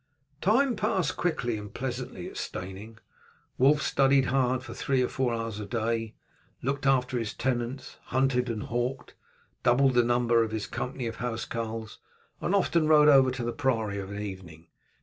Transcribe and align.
The 0.41 0.49
time 0.51 0.75
passed 0.75 1.15
quickly 1.15 1.57
and 1.57 1.71
pleasantly 1.71 2.27
at 2.27 2.35
Steyning. 2.35 2.97
Wulf 3.59 3.83
studied 3.83 4.25
hard 4.25 4.63
for 4.63 4.73
three 4.73 5.03
or 5.03 5.07
four 5.07 5.31
hours 5.31 5.59
a 5.59 5.65
day, 5.67 6.15
looked 6.63 6.87
after 6.87 7.19
his 7.19 7.35
tenants, 7.35 7.97
hunted 8.05 8.49
and 8.49 8.63
hawked, 8.63 9.13
doubled 9.61 9.93
the 9.93 10.03
number 10.03 10.41
of 10.43 10.49
his 10.49 10.65
company 10.65 11.05
of 11.05 11.17
housecarls, 11.17 11.99
and 12.41 12.55
often 12.55 12.87
rode 12.87 13.09
over 13.09 13.29
to 13.29 13.43
the 13.43 13.53
priory 13.53 13.99
of 13.99 14.09
an 14.09 14.23
evening. 14.23 14.69